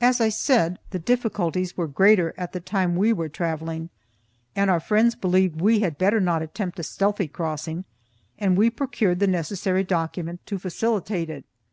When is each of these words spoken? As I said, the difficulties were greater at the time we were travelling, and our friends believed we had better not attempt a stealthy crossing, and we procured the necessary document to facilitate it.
As 0.00 0.20
I 0.20 0.28
said, 0.28 0.80
the 0.90 0.98
difficulties 0.98 1.76
were 1.76 1.86
greater 1.86 2.34
at 2.36 2.50
the 2.50 2.58
time 2.58 2.96
we 2.96 3.12
were 3.12 3.28
travelling, 3.28 3.90
and 4.56 4.68
our 4.68 4.80
friends 4.80 5.14
believed 5.14 5.60
we 5.60 5.78
had 5.78 5.98
better 5.98 6.18
not 6.18 6.42
attempt 6.42 6.80
a 6.80 6.82
stealthy 6.82 7.28
crossing, 7.28 7.84
and 8.40 8.56
we 8.56 8.70
procured 8.70 9.20
the 9.20 9.28
necessary 9.28 9.84
document 9.84 10.44
to 10.46 10.58
facilitate 10.58 11.30
it. 11.30 11.44